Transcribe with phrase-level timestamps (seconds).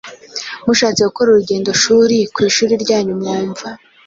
[0.65, 3.67] Mushatse gukora urugendoshuri ku ishuri ryanyu mwumva